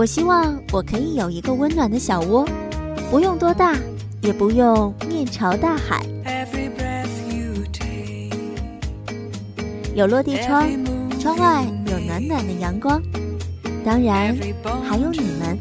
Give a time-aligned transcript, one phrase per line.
[0.00, 2.48] 我希望我可以有一个温暖的小窝，
[3.10, 3.76] 不用多大，
[4.22, 6.02] 也不用面朝大海，
[9.94, 10.66] 有落地窗，
[11.20, 12.98] 窗外有暖暖的阳光，
[13.84, 14.34] 当然
[14.82, 15.58] 还有你们。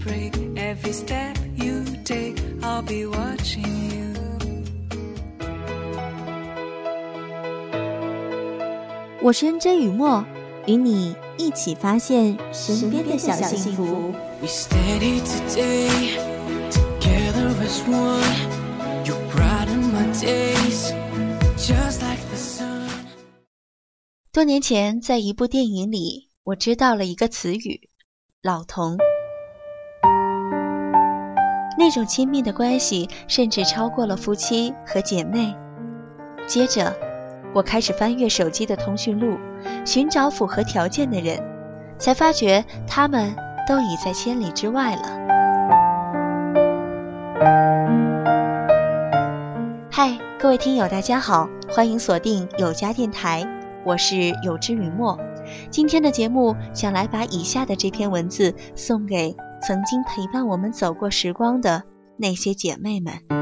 [9.21, 10.23] 我是 N J 雨墨，
[10.65, 14.13] 与你一起发现身边的小幸福。
[14.41, 16.15] We stayed here today.
[16.71, 19.05] Together as one.
[19.05, 20.93] You brighten my days.
[21.57, 22.89] Just like the sun.
[24.31, 27.89] 多年前在一部电影里我知道了一个词语
[28.41, 28.97] 老同。
[31.77, 35.53] 那种亲密的关系甚至超过了夫妻和姐妹。
[36.47, 36.95] 接着
[37.53, 39.37] 我开始翻阅手机的通讯录
[39.85, 41.41] 寻找符合条件的人
[41.97, 43.35] 才发觉他们
[43.69, 45.03] 都已在千里之外了。
[49.91, 53.45] 嗨，各位听友，大家好，欢迎锁定有家电台，
[53.85, 55.19] 我是有知雨墨。
[55.69, 61.83] 今天的节目想来把以下的这篇文字送给曾经陪伴我们走过时光的
[62.17, 63.38] 那些姐妹们。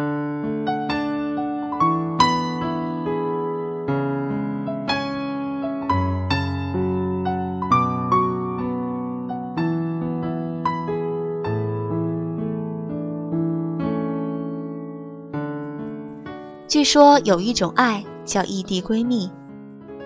[16.68, 19.32] 据说有一种爱叫异地闺蜜，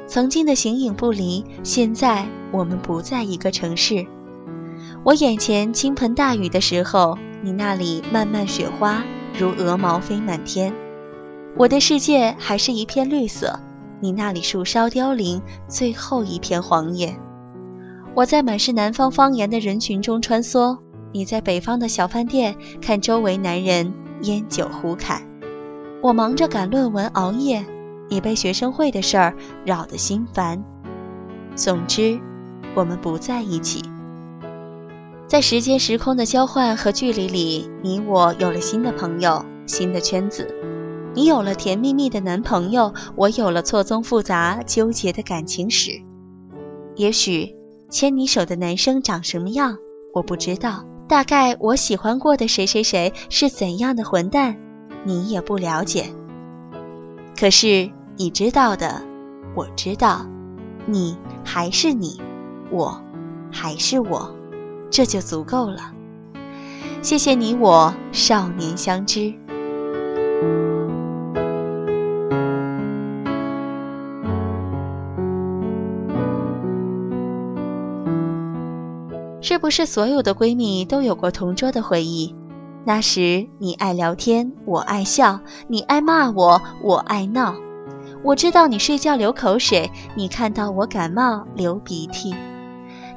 [0.06, 4.06] 曾经的形影不离，现在我们不在一个城市。
[5.04, 9.04] 我眼前倾盆大雨的时候，你那里漫漫雪花
[9.36, 10.72] 如鹅毛飞满天。
[11.58, 13.60] 我的世界还是一片绿色，
[14.00, 17.18] 你那里树梢凋零，最后一片黄叶。
[18.14, 20.78] 我在满是南方方言的人群中穿梭，
[21.12, 25.24] 你在北方的小饭店看周围男人烟酒胡侃。
[26.02, 27.64] 我忙着赶论文熬夜，
[28.10, 30.64] 你被学生会的事儿扰得心烦。
[31.56, 32.20] 总之，
[32.74, 33.84] 我们不在一起。
[35.28, 40.54] 在时间时空的交换和距离里，你我有了新的朋友、新的圈子。
[41.14, 45.92] 你有了甜蜜蜜的男朋友，我有了错综复杂、纠结的感情史。
[46.96, 47.56] 也许
[47.90, 49.78] 牵你手的男生长什么样，
[50.14, 50.84] 我不知道。
[51.08, 54.58] 大概我喜欢过的谁谁谁是怎样的混蛋。
[55.04, 56.06] 你也不了解，
[57.40, 59.02] 可是你知道的，
[59.56, 60.28] 我知道，
[60.86, 62.22] 你还是你，
[62.70, 63.02] 我
[63.52, 64.36] 还是我，
[64.90, 65.94] 这就足够了。
[67.02, 69.34] 谢谢你我少年相知，
[79.42, 82.36] 是不是所有的闺蜜都有过同桌的回忆？
[82.84, 87.54] 那时你爱聊天，我爱笑；你爱骂我，我爱闹。
[88.24, 92.34] 我知道你睡觉流口水，你看到我感冒流鼻涕。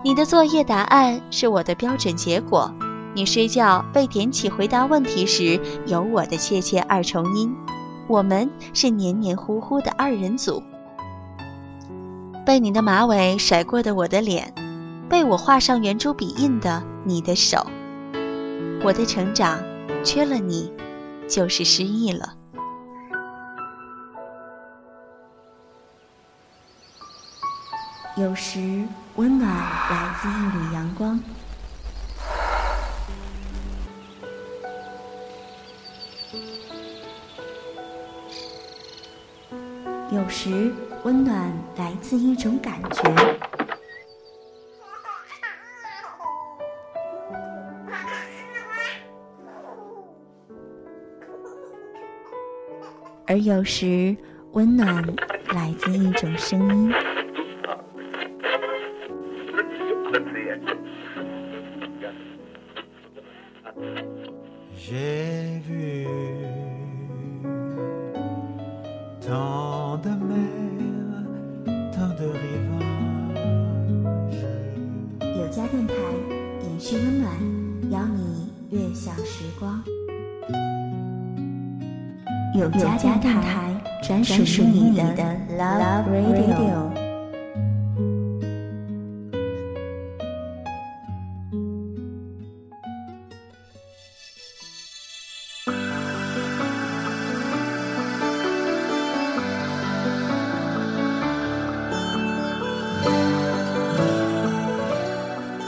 [0.02, 2.72] 你的作业答案是我的标准结果。
[3.14, 7.54] 你睡觉被点起回答问题时，有我的切切二重音。
[8.06, 10.62] 我们是黏黏糊糊的二人组。
[12.44, 14.52] 被你的马尾甩过的我的脸，
[15.08, 17.66] 被我画上圆珠笔印的你的手。
[18.84, 19.64] 我的成长，
[20.04, 20.70] 缺了你，
[21.26, 22.34] 就是失忆了。
[28.18, 28.84] 有时
[29.16, 31.18] 温暖来自一缕阳光，
[40.12, 40.70] 有时
[41.04, 43.43] 温暖来自一种感觉。
[53.34, 54.16] 而有时，
[54.52, 55.04] 温暖
[55.52, 57.13] 来自一种声音。
[82.54, 85.02] 有家电台，专属你的
[85.58, 86.94] Love Radio。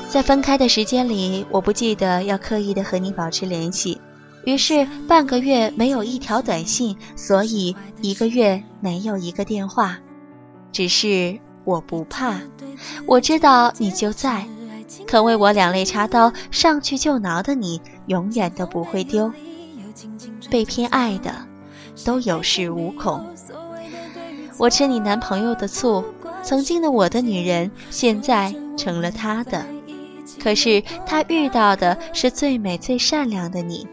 [0.09, 3.96] 在分开的时间里，我不记得要刻意的和你保持联系，
[4.47, 9.99] 于是半个月没有一条短信，所以一个月没有一个电话。
[10.71, 12.41] 只是我不怕，
[13.07, 14.47] 我知道你就在，
[15.05, 19.33] 肯为我两肋插刀、上去就挠的你，永远都不会丢。
[20.49, 21.35] 被偏爱的，
[22.05, 23.27] 都有恃无恐。
[24.59, 26.05] 我吃你男朋友的醋，
[26.45, 29.67] 曾经的我的女人，现在成了他的。
[30.41, 33.89] 可是他遇到的是最美最善良的你，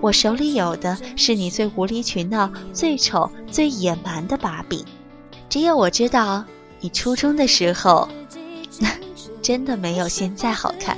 [0.00, 4.84] 我手里有的是你最无理取闹、最丑最野蛮的把柄。
[5.48, 6.44] 只有我知道，
[6.80, 8.08] 你初中的时候，
[9.40, 10.96] 真的没有现在好看。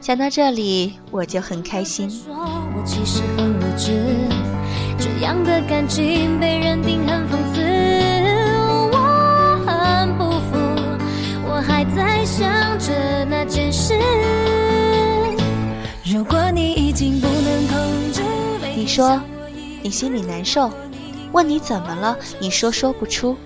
[0.00, 2.10] 想到这里，我就很开心。
[4.98, 7.43] 这样的感情被认定很
[18.94, 19.20] 说
[19.82, 20.70] 你心里难受。
[21.32, 22.16] 问你怎么了？
[22.38, 23.36] 你说说不出。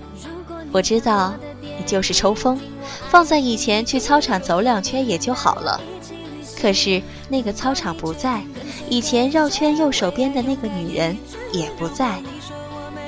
[0.71, 2.59] 我知道，你就是抽风，
[3.09, 5.81] 放在以前去操场走两圈也就好了。
[6.61, 8.43] 可是那个操场不在，
[8.91, 11.17] 以前绕圈右手边的那个女人
[11.51, 12.21] 也不在。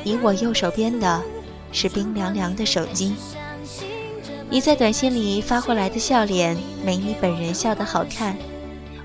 [0.04, 1.22] 你我右手边的，
[1.72, 3.14] 是冰凉凉的手机。
[4.50, 8.36] 你在短信里发过来的笑脸，没你本人笑得好看。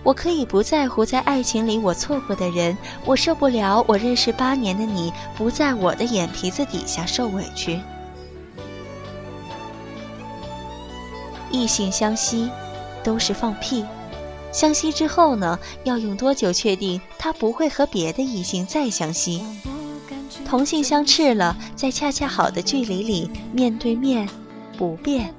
[0.06, 7.80] 我可以不在乎在爱情里我错过的人，我受不了我认识八年的你不在我的眼皮子底下受委屈。
[11.50, 12.48] 异性相吸，
[13.02, 13.84] 都是放屁。
[14.52, 19.42] 相吸之后呢，要用多久确定他不会和别的异性再相吸？
[20.48, 24.28] 同性相斥了，在恰恰好的距离里面对面，
[24.78, 25.34] 不变。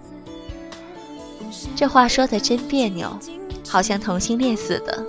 [1.73, 3.17] 这话说的真别扭。
[3.67, 5.03] 好像同性恋似的。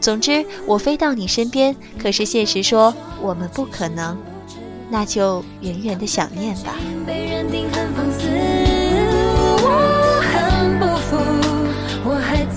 [0.00, 4.16] 总之，我飞到你身边，可是现实说我们不可能，
[4.90, 6.74] 那就远远的想念吧。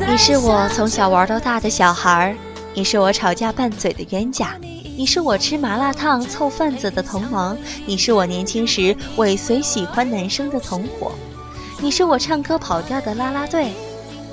[0.10, 2.36] 你是我从小玩到大的小孩，
[2.74, 4.56] 你是我吵架拌嘴的冤家，
[4.98, 11.12] 你是我吃麻辣烫凑份子的同盟，你是我年轻时尾随喜欢男生的同伙，
[11.80, 13.72] 你是我唱歌跑调的啦啦队。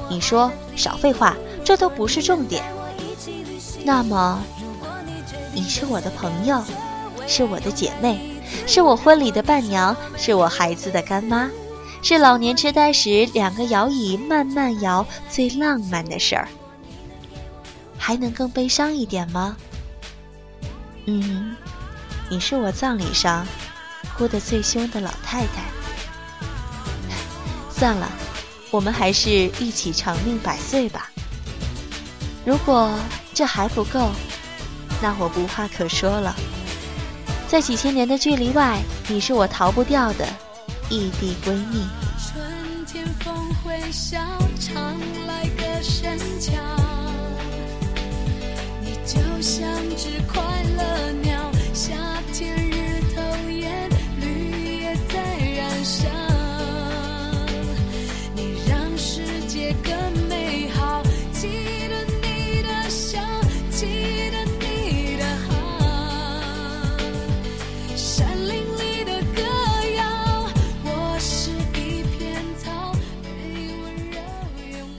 [0.09, 2.63] 你说少废话，这都不是重点。
[3.85, 4.43] 那么，
[5.53, 6.63] 你是我的朋友，
[7.27, 8.19] 是我的姐妹，
[8.67, 11.51] 是我婚礼的伴娘，是我孩子的干妈，
[12.03, 16.49] 是老年痴呆时两个摇椅慢慢摇最浪漫的事儿。
[17.99, 19.57] 还能更悲伤一点吗？
[21.07, 21.57] 嗯，
[22.29, 23.47] 你是我葬礼上
[24.17, 25.65] 哭得最凶的老太太。
[27.71, 28.09] 算了。
[28.75, 29.31] 我们还是
[29.61, 31.09] 一起长命百岁吧。
[32.45, 32.93] 如果
[33.33, 34.11] 这还不够，
[35.01, 36.35] 那我无话可说了。
[37.47, 40.27] 在几千年的距离外，你是我逃不掉的
[40.91, 41.87] 异地闺蜜。
[42.19, 43.33] 春天风
[43.63, 44.19] 会笑，
[44.59, 44.99] 常
[45.29, 46.53] 来个深桥。
[48.81, 50.43] 你就像只快
[50.77, 51.95] 乐鸟，夏
[52.33, 53.89] 天日头炎，
[54.21, 55.23] 绿叶在
[55.57, 56.14] 燃烧。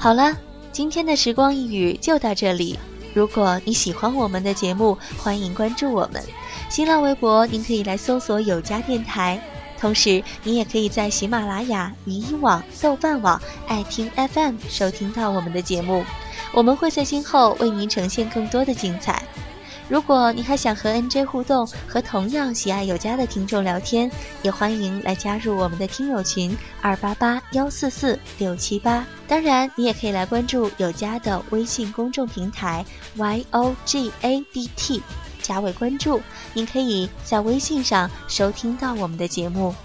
[0.06, 0.38] 好了，
[0.72, 2.78] 今天的时光一语就到这里。
[3.16, 6.24] 如果你喜欢我们的节目，欢迎关注我们。
[6.70, 9.42] 新浪微博您可以来搜索“有家电台”，
[9.82, 16.06] 同时您也可以在喜马拉雅、云音网、豆瓣网、爱听 FM 收听到我们的节目。
[16.54, 19.24] 我们会在今后为您呈现更多的精彩。
[19.88, 24.10] 如果你还想和 NJ 互动，和同样喜爱有家的听众聊天，
[24.42, 29.06] 也欢迎来加入我们的听友群二八八幺四四六七八。
[29.28, 32.84] 当然，你也可以来关注有家的微信公众平台
[33.16, 35.04] Y O G A D T，
[35.44, 36.20] 加为关注。
[36.54, 39.76] 您可以在微信上收听到我们的节目。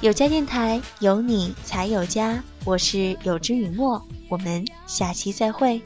[0.00, 2.40] 有家电台，有你才有家。
[2.64, 5.82] 我是有之雨墨，我们下期再会。